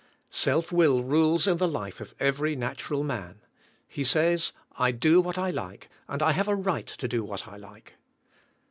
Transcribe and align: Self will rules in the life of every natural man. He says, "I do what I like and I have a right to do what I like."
Self 0.31 0.71
will 0.71 1.03
rules 1.03 1.45
in 1.45 1.57
the 1.57 1.67
life 1.67 2.01
of 2.01 2.15
every 2.19 2.55
natural 2.55 3.03
man. 3.03 3.39
He 3.87 4.03
says, 4.03 4.51
"I 4.79 4.89
do 4.89 5.21
what 5.21 5.37
I 5.37 5.51
like 5.51 5.91
and 6.07 6.23
I 6.23 6.31
have 6.31 6.47
a 6.47 6.55
right 6.55 6.87
to 6.87 7.07
do 7.07 7.23
what 7.23 7.47
I 7.47 7.57
like." 7.57 7.93